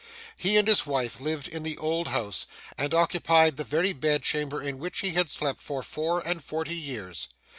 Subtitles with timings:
[0.35, 4.79] He and his wife lived in the old house, and occupied the very bedchamber in
[4.79, 7.29] which he had slept for four and forty years.